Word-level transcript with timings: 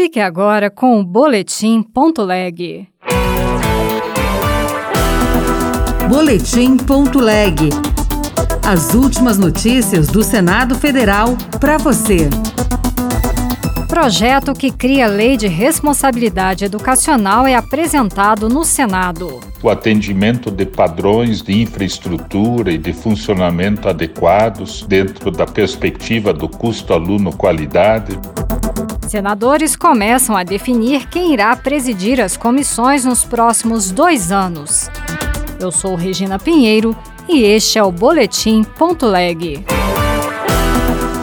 Fique 0.00 0.20
agora 0.20 0.70
com 0.70 1.00
o 1.00 1.04
Boletim 1.04 1.82
Ponto 1.82 2.22
Leg. 2.22 2.86
Boletim 6.08 6.76
Ponto 6.76 7.18
Leg. 7.18 7.70
As 8.64 8.94
últimas 8.94 9.38
notícias 9.38 10.06
do 10.06 10.22
Senado 10.22 10.76
Federal 10.76 11.36
para 11.58 11.78
você. 11.78 12.30
Projeto 13.88 14.52
que 14.52 14.70
cria 14.70 15.08
lei 15.08 15.36
de 15.36 15.48
responsabilidade 15.48 16.64
educacional 16.64 17.44
é 17.44 17.56
apresentado 17.56 18.48
no 18.48 18.64
Senado. 18.64 19.40
O 19.60 19.68
atendimento 19.68 20.48
de 20.48 20.64
padrões 20.64 21.42
de 21.42 21.60
infraestrutura 21.60 22.70
e 22.70 22.78
de 22.78 22.92
funcionamento 22.92 23.88
adequados 23.88 24.86
dentro 24.88 25.32
da 25.32 25.44
perspectiva 25.44 26.32
do 26.32 26.48
custo 26.48 26.92
aluno-qualidade. 26.92 28.16
Senadores 29.08 29.74
começam 29.74 30.36
a 30.36 30.42
definir 30.42 31.08
quem 31.08 31.32
irá 31.32 31.56
presidir 31.56 32.20
as 32.20 32.36
comissões 32.36 33.06
nos 33.06 33.24
próximos 33.24 33.90
dois 33.90 34.30
anos. 34.30 34.90
Eu 35.58 35.72
sou 35.72 35.94
Regina 35.94 36.38
Pinheiro 36.38 36.94
e 37.26 37.42
este 37.42 37.78
é 37.78 37.82
o 37.82 37.90
Boletim 37.90 38.62
Ponto 38.62 39.06
Leg. 39.06 39.64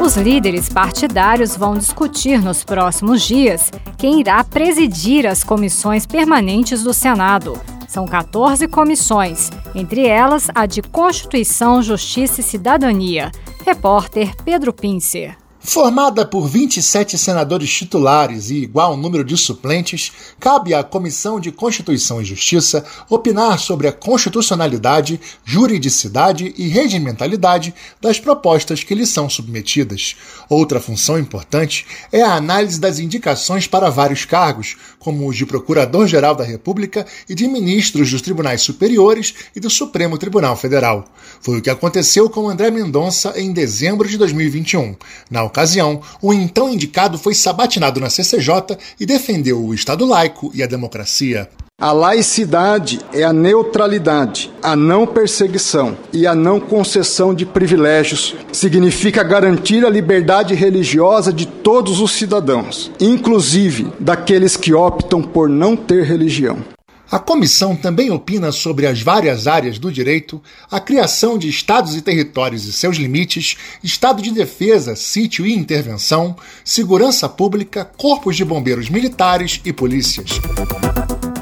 Os 0.03 0.17
líderes 0.17 0.67
partidários 0.67 1.55
vão 1.55 1.75
discutir 1.75 2.41
nos 2.41 2.63
próximos 2.63 3.21
dias 3.21 3.69
quem 3.99 4.19
irá 4.19 4.43
presidir 4.43 5.27
as 5.27 5.43
comissões 5.43 6.07
permanentes 6.07 6.81
do 6.81 6.93
Senado. 6.93 7.53
São 7.87 8.07
14 8.07 8.67
comissões, 8.67 9.51
entre 9.75 10.07
elas 10.07 10.49
a 10.55 10.65
de 10.65 10.81
Constituição, 10.81 11.83
Justiça 11.83 12.41
e 12.41 12.43
Cidadania. 12.43 13.31
Repórter 13.63 14.35
Pedro 14.43 14.73
Pincer. 14.73 15.44
Formada 15.65 16.23
por 16.23 16.47
27 16.47 17.17
senadores 17.17 17.71
titulares 17.73 18.51
e 18.51 18.57
igual 18.57 18.95
número 18.95 19.23
de 19.23 19.35
suplentes, 19.35 20.11
cabe 20.39 20.75
à 20.75 20.83
Comissão 20.83 21.39
de 21.39 21.51
Constituição 21.51 22.21
e 22.21 22.25
Justiça 22.25 22.85
opinar 23.09 23.57
sobre 23.57 23.87
a 23.87 23.91
constitucionalidade, 23.91 25.19
juridicidade 25.43 26.53
e 26.55 26.67
regimentalidade 26.67 27.73
das 27.99 28.19
propostas 28.19 28.83
que 28.83 28.93
lhe 28.93 29.07
são 29.07 29.27
submetidas. 29.27 30.15
Outra 30.47 30.79
função 30.79 31.17
importante 31.17 31.87
é 32.11 32.21
a 32.21 32.35
análise 32.35 32.79
das 32.79 32.99
indicações 32.99 33.65
para 33.65 33.89
vários 33.89 34.23
cargos, 34.23 34.77
como 34.99 35.27
os 35.27 35.35
de 35.35 35.47
Procurador-Geral 35.47 36.35
da 36.35 36.43
República 36.43 37.07
e 37.27 37.33
de 37.33 37.47
ministros 37.47 38.11
dos 38.11 38.21
Tribunais 38.21 38.61
Superiores 38.61 39.33
e 39.55 39.59
do 39.59 39.71
Supremo 39.71 40.19
Tribunal 40.19 40.55
Federal. 40.55 41.05
Foi 41.41 41.57
o 41.57 41.61
que 41.61 41.71
aconteceu 41.71 42.29
com 42.29 42.47
André 42.47 42.69
Mendonça 42.69 43.33
em 43.35 43.51
dezembro 43.51 44.07
de 44.07 44.15
2021. 44.15 44.95
Na 45.31 45.41
ocasião, 45.55 46.01
o 46.21 46.33
então 46.33 46.69
indicado 46.69 47.17
foi 47.17 47.33
sabatinado 47.33 48.01
na 48.01 48.09
CCJ 48.09 48.77
e 48.99 49.05
defendeu 49.05 49.63
o 49.63 49.73
Estado 49.73 50.05
laico 50.05 50.51
e 50.53 50.61
a 50.61 50.67
democracia. 50.67 51.49
A 51.79 51.91
laicidade 51.91 53.01
é 53.13 53.23
a 53.23 53.33
neutralidade, 53.33 54.49
a 54.63 54.77
não 54.77 55.05
perseguição 55.05 55.97
e 56.13 56.25
a 56.25 56.33
não 56.33 56.57
concessão 56.57 57.33
de 57.33 57.45
privilégios. 57.45 58.33
Significa 58.51 59.23
garantir 59.23 59.85
a 59.85 59.89
liberdade 59.89 60.53
religiosa 60.53 61.33
de 61.33 61.45
todos 61.45 61.99
os 61.99 62.11
cidadãos, 62.11 62.91
inclusive 62.97 63.91
daqueles 63.99 64.55
que 64.55 64.73
optam 64.73 65.21
por 65.21 65.49
não 65.49 65.75
ter 65.75 66.05
religião. 66.05 66.74
A 67.11 67.19
comissão 67.19 67.75
também 67.75 68.09
opina 68.09 68.51
sobre 68.51 68.87
as 68.87 69.01
várias 69.01 69.45
áreas 69.45 69.77
do 69.77 69.91
direito, 69.91 70.41
a 70.71 70.79
criação 70.79 71.37
de 71.37 71.47
estados 71.47 71.95
e 71.95 72.01
territórios 72.01 72.65
e 72.65 72.73
seus 72.73 72.97
limites, 72.97 73.57
estado 73.83 74.23
de 74.23 74.31
defesa, 74.31 74.95
sítio 74.95 75.45
e 75.45 75.53
intervenção, 75.53 76.35
segurança 76.63 77.29
pública, 77.29 77.85
corpos 77.95 78.35
de 78.35 78.43
bombeiros 78.43 78.89
militares 78.89 79.61
e 79.63 79.71
polícias. 79.71 80.29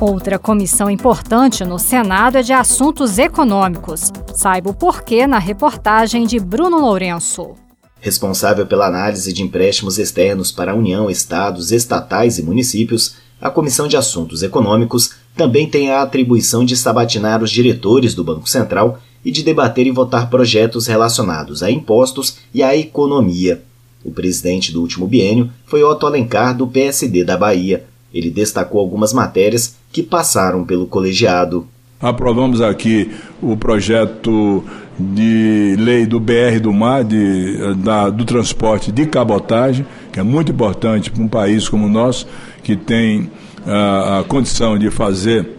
Outra 0.02 0.38
comissão 0.38 0.90
importante 0.90 1.64
no 1.64 1.80
Senado 1.80 2.38
é 2.38 2.42
de 2.42 2.52
assuntos 2.52 3.18
econômicos. 3.18 4.12
Saiba 4.36 4.72
o 4.72 4.74
porquê 4.74 5.26
na 5.26 5.40
reportagem 5.40 6.28
de 6.28 6.42
Bruno 6.42 6.78
Lourenço. 6.78 7.56
Responsável 8.02 8.68
pela 8.68 8.88
análise 8.88 9.32
de 9.32 9.42
empréstimos 9.42 9.98
externos 9.98 10.52
para 10.52 10.74
a 10.74 10.76
União, 10.76 11.10
estados, 11.10 11.72
estatais 11.72 12.38
e 12.38 12.44
municípios, 12.44 13.16
a 13.40 13.50
Comissão 13.50 13.88
de 13.88 13.96
Assuntos 13.96 14.44
Econômicos 14.44 15.23
também 15.36 15.68
tem 15.68 15.90
a 15.90 16.02
atribuição 16.02 16.64
de 16.64 16.76
sabatinar 16.76 17.42
os 17.42 17.52
diretores 17.52 18.14
do 18.14 18.24
Banco 18.24 18.48
Central 18.48 19.00
e 19.26 19.32
de 19.32 19.44
debater 19.44 19.88
e 19.88 19.92
votar 19.92 20.30
projetos 20.30 20.88
relacionados 20.88 21.64
a 21.64 21.72
impostos 21.72 22.38
e 22.54 22.62
à 22.62 22.76
economia. 22.76 23.62
O 24.04 24.12
presidente 24.12 24.72
do 24.72 24.82
último 24.82 25.08
biênio 25.08 25.50
foi 25.66 25.82
Otto 25.82 26.06
Alencar, 26.06 26.56
do 26.56 26.68
PSD 26.68 27.24
da 27.24 27.38
Bahia. 27.38 27.86
Ele 28.14 28.30
destacou 28.30 28.82
algumas 28.82 29.14
matérias 29.14 29.76
que 29.92 30.04
passaram 30.04 30.66
pelo 30.66 30.86
colegiado. 30.86 31.66
Aprovamos 32.02 32.62
aqui 32.62 33.10
o 33.42 33.56
projeto 33.56 34.64
de 35.00 35.76
lei 35.80 36.06
do 36.06 36.20
BR 36.20 36.60
do 36.62 36.74
Mar, 36.74 37.04
de, 37.04 37.74
da, 37.76 38.10
do 38.10 38.26
transporte 38.26 38.92
de 38.92 39.06
cabotagem, 39.06 39.86
que 40.12 40.20
é 40.20 40.24
muito 40.24 40.52
importante 40.52 41.10
para 41.10 41.24
um 41.24 41.28
país 41.28 41.68
como 41.68 41.86
o 41.86 41.90
nosso, 41.90 42.28
que 42.62 42.76
tem 42.76 43.32
a, 43.66 44.20
a 44.20 44.24
condição 44.24 44.78
de 44.78 44.90
fazer 44.90 45.58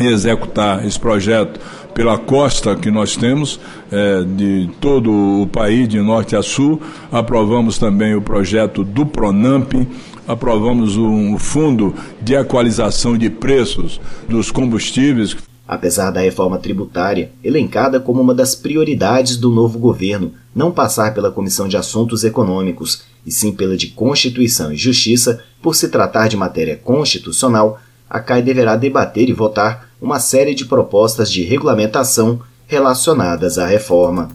e 0.00 0.06
executar 0.06 0.84
esse 0.86 0.98
projeto 0.98 1.58
pela 1.94 2.16
costa 2.16 2.76
que 2.76 2.90
nós 2.90 3.16
temos, 3.16 3.58
é, 3.90 4.22
de 4.22 4.70
todo 4.80 5.10
o 5.42 5.46
país, 5.48 5.88
de 5.88 6.00
norte 6.00 6.36
a 6.36 6.42
sul. 6.42 6.80
Aprovamos 7.10 7.78
também 7.78 8.14
o 8.14 8.22
projeto 8.22 8.84
do 8.84 9.04
Pronamp, 9.04 9.72
aprovamos 10.26 10.96
um 10.96 11.36
fundo 11.38 11.94
de 12.22 12.34
equalização 12.34 13.18
de 13.18 13.28
preços 13.28 14.00
dos 14.28 14.52
combustíveis. 14.52 15.36
Apesar 15.68 16.10
da 16.10 16.22
reforma 16.22 16.58
tributária, 16.58 17.30
elencada 17.44 18.00
como 18.00 18.22
uma 18.22 18.34
das 18.34 18.54
prioridades 18.54 19.36
do 19.36 19.50
novo 19.50 19.78
governo, 19.78 20.32
não 20.54 20.72
passar 20.72 21.12
pela 21.12 21.30
Comissão 21.30 21.68
de 21.68 21.76
Assuntos 21.76 22.24
Econômicos, 22.24 23.02
e 23.26 23.30
sim 23.30 23.52
pela 23.52 23.76
de 23.76 23.88
Constituição 23.88 24.72
e 24.72 24.76
Justiça, 24.76 25.44
por 25.60 25.74
se 25.74 25.90
tratar 25.90 26.28
de 26.28 26.38
matéria 26.38 26.74
constitucional, 26.74 27.78
a 28.08 28.18
CAI 28.18 28.40
deverá 28.40 28.76
debater 28.76 29.28
e 29.28 29.34
votar 29.34 29.90
uma 30.00 30.18
série 30.18 30.54
de 30.54 30.64
propostas 30.64 31.30
de 31.30 31.42
regulamentação 31.42 32.40
relacionadas 32.66 33.58
à 33.58 33.66
reforma. 33.66 34.28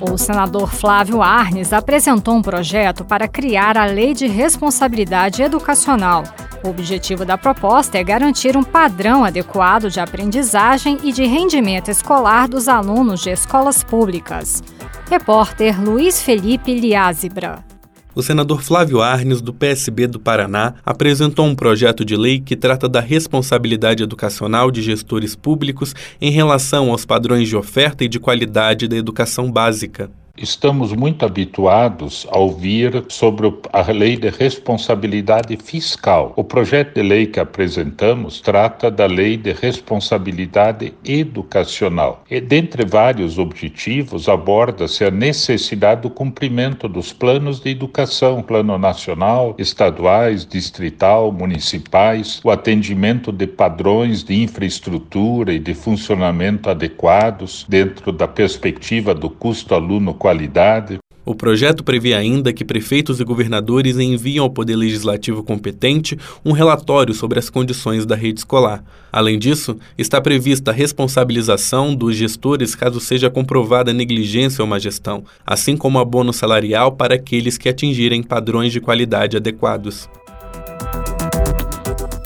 O 0.00 0.16
senador 0.16 0.72
Flávio 0.72 1.20
Arnes 1.20 1.72
apresentou 1.72 2.34
um 2.34 2.42
projeto 2.42 3.04
para 3.04 3.26
criar 3.26 3.76
a 3.76 3.86
Lei 3.86 4.14
de 4.14 4.28
Responsabilidade 4.28 5.42
Educacional 5.42 6.22
o 6.64 6.70
objetivo 6.70 7.26
da 7.26 7.36
proposta 7.36 7.98
é 7.98 8.02
garantir 8.02 8.56
um 8.56 8.64
padrão 8.64 9.22
adequado 9.22 9.90
de 9.90 10.00
aprendizagem 10.00 10.98
e 11.02 11.12
de 11.12 11.24
rendimento 11.24 11.90
escolar 11.90 12.48
dos 12.48 12.68
alunos 12.68 13.20
de 13.20 13.30
escolas 13.30 13.84
públicas. 13.84 14.62
Repórter 15.08 15.78
Luiz 15.78 16.22
Felipe 16.22 16.74
Liázebra. 16.74 17.62
O 18.14 18.22
senador 18.22 18.62
Flávio 18.62 19.02
Arnes, 19.02 19.42
do 19.42 19.52
PSB 19.52 20.06
do 20.06 20.20
Paraná, 20.20 20.74
apresentou 20.86 21.44
um 21.44 21.54
projeto 21.54 22.04
de 22.04 22.16
lei 22.16 22.40
que 22.40 22.56
trata 22.56 22.88
da 22.88 23.00
responsabilidade 23.00 24.02
educacional 24.02 24.70
de 24.70 24.80
gestores 24.80 25.34
públicos 25.34 25.94
em 26.20 26.30
relação 26.30 26.90
aos 26.90 27.04
padrões 27.04 27.48
de 27.48 27.56
oferta 27.56 28.04
e 28.04 28.08
de 28.08 28.20
qualidade 28.20 28.88
da 28.88 28.96
educação 28.96 29.50
básica. 29.50 30.10
Estamos 30.36 30.92
muito 30.92 31.24
habituados 31.24 32.26
a 32.28 32.38
ouvir 32.38 33.04
sobre 33.08 33.54
a 33.72 33.92
lei 33.92 34.16
de 34.16 34.30
responsabilidade 34.30 35.56
fiscal. 35.56 36.32
O 36.34 36.42
projeto 36.42 36.96
de 36.96 37.02
lei 37.04 37.26
que 37.26 37.38
apresentamos 37.38 38.40
trata 38.40 38.90
da 38.90 39.06
lei 39.06 39.36
de 39.36 39.52
responsabilidade 39.52 40.92
educacional. 41.04 42.24
E, 42.28 42.40
dentre 42.40 42.84
vários 42.84 43.38
objetivos, 43.38 44.28
aborda-se 44.28 45.04
a 45.04 45.10
necessidade 45.10 46.02
do 46.02 46.10
cumprimento 46.10 46.88
dos 46.88 47.12
planos 47.12 47.60
de 47.60 47.70
educação, 47.70 48.42
plano 48.42 48.76
nacional, 48.76 49.54
estaduais, 49.56 50.44
distrital, 50.44 51.30
municipais, 51.30 52.40
o 52.42 52.50
atendimento 52.50 53.30
de 53.30 53.46
padrões 53.46 54.24
de 54.24 54.42
infraestrutura 54.42 55.52
e 55.52 55.60
de 55.60 55.74
funcionamento 55.74 56.68
adequados 56.68 57.64
dentro 57.68 58.10
da 58.10 58.26
perspectiva 58.26 59.14
do 59.14 59.30
custo 59.30 59.76
aluno 59.76 60.12
qualidade. 60.24 60.98
O 61.22 61.34
projeto 61.34 61.84
prevê 61.84 62.14
ainda 62.14 62.50
que 62.50 62.64
prefeitos 62.64 63.20
e 63.20 63.24
governadores 63.24 63.98
enviam 63.98 64.44
ao 64.44 64.50
Poder 64.50 64.74
Legislativo 64.74 65.42
competente 65.42 66.18
um 66.42 66.52
relatório 66.52 67.12
sobre 67.12 67.38
as 67.38 67.50
condições 67.50 68.06
da 68.06 68.16
rede 68.16 68.40
escolar. 68.40 68.82
Além 69.12 69.38
disso, 69.38 69.76
está 69.98 70.22
prevista 70.22 70.70
a 70.70 70.74
responsabilização 70.74 71.94
dos 71.94 72.16
gestores 72.16 72.74
caso 72.74 73.00
seja 73.00 73.28
comprovada 73.28 73.92
negligência 73.92 74.62
ou 74.62 74.68
má 74.68 74.78
gestão, 74.78 75.24
assim 75.46 75.76
como 75.76 75.98
abono 75.98 76.32
salarial 76.32 76.92
para 76.92 77.16
aqueles 77.16 77.58
que 77.58 77.68
atingirem 77.68 78.22
padrões 78.22 78.72
de 78.72 78.80
qualidade 78.80 79.36
adequados. 79.36 80.08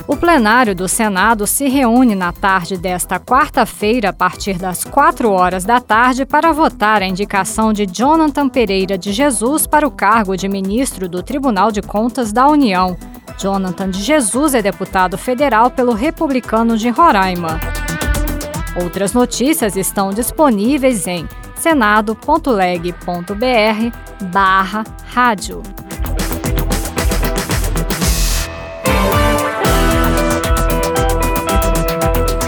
O 0.08 0.16
plenário 0.16 0.74
do 0.74 0.88
Senado 0.88 1.46
se 1.46 1.68
reúne 1.68 2.14
na 2.14 2.32
tarde 2.32 2.78
desta 2.78 3.20
quarta-feira, 3.20 4.08
a 4.08 4.12
partir 4.12 4.56
das 4.56 4.82
4 4.82 5.30
horas 5.30 5.64
da 5.64 5.82
tarde, 5.82 6.24
para 6.24 6.50
votar 6.50 7.02
a 7.02 7.06
indicação 7.06 7.74
de 7.74 7.84
Jonathan 7.84 8.48
Pereira 8.48 8.96
de 8.96 9.12
Jesus 9.12 9.66
para 9.66 9.86
o 9.86 9.90
cargo 9.90 10.34
de 10.34 10.48
ministro 10.48 11.10
do 11.10 11.22
Tribunal 11.22 11.70
de 11.70 11.82
Contas 11.82 12.32
da 12.32 12.48
União. 12.48 12.96
Jonathan 13.36 13.90
de 13.90 14.02
Jesus 14.02 14.54
é 14.54 14.62
deputado 14.62 15.18
federal 15.18 15.70
pelo 15.70 15.92
Republicano 15.92 16.78
de 16.78 16.88
Roraima. 16.88 17.60
Outras 18.82 19.12
notícias 19.12 19.76
estão 19.76 20.08
disponíveis 20.08 21.06
em 21.06 21.28
senado.leg.br 21.54 22.96
barra 24.32 24.84
rádio. 25.12 25.62